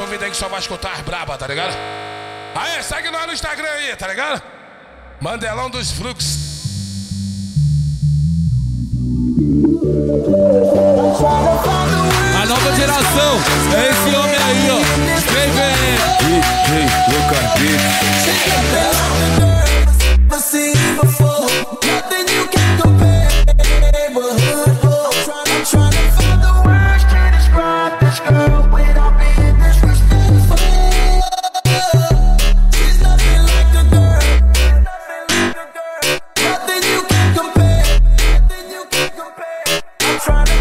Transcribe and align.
essa 0.00 0.24
aí 0.24 0.30
que 0.30 0.36
só 0.36 0.48
vai 0.48 0.60
escutar 0.60 0.92
as 0.92 1.00
braba, 1.02 1.36
tá 1.36 1.46
ligado? 1.46 1.76
Aí, 2.54 2.82
segue 2.82 3.10
nós 3.10 3.26
no 3.26 3.32
Instagram 3.32 3.68
aí, 3.68 3.94
tá 3.96 4.08
ligado? 4.08 4.42
Mandelão 5.20 5.68
dos 5.68 5.90
Fluxos. 5.92 6.38
A 12.34 12.46
nova 12.46 12.72
geração 12.76 13.36
é 13.76 13.90
esse 13.90 14.16
homem 14.16 14.39
trying 40.24 40.44
to 40.44 40.59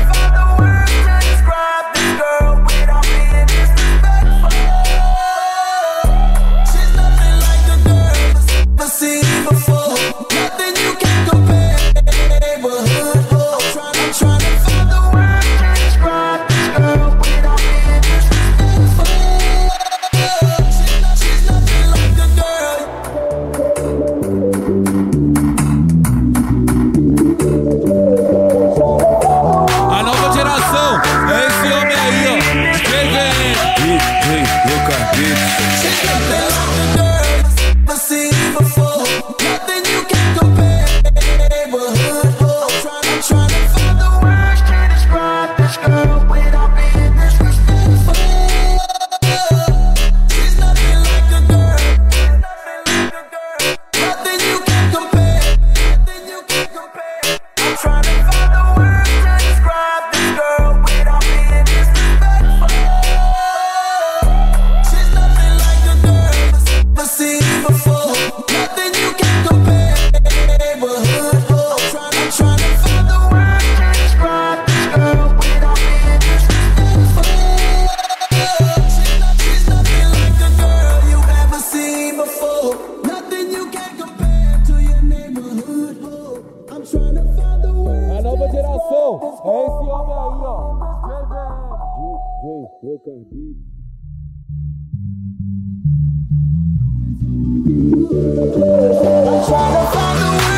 DJ 33.90 34.46
Lucas 34.70 35.18
Beats 35.18 35.69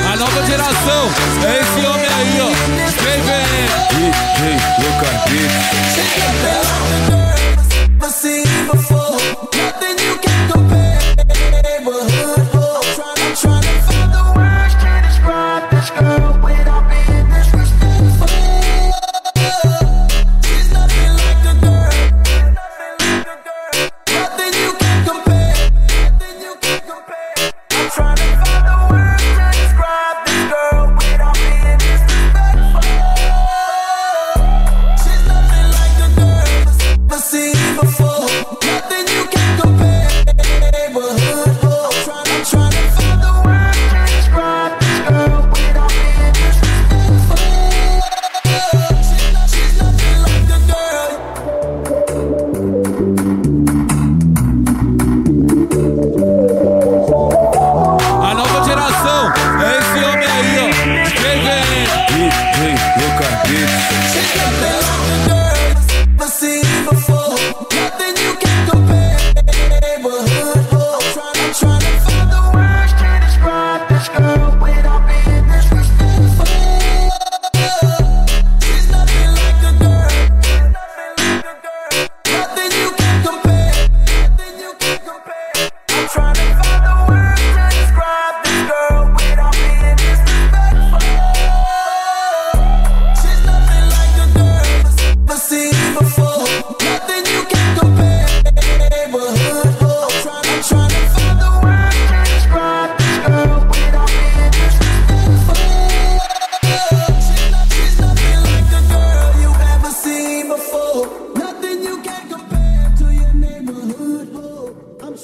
A 0.06 0.16
nova 0.18 0.46
geração 0.46 1.08
é 1.46 1.60
esse 1.62 1.86
homem 1.86 2.06
aí, 2.06 2.42
ó. 2.42 2.50
Vem, 3.04 3.22
vem. 3.22 3.42
DJ 5.32 5.82
Beats. 6.10 6.61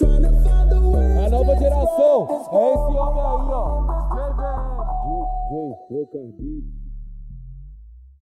A 0.07 1.30
nova 1.30 1.56
geração 1.57 2.27
é 2.30 2.74
esse 2.74 2.98
homem 2.98 3.21
aí, 3.21 3.51
ó. 3.51 3.88
DJ 5.07 5.75
Trocar 5.88 6.24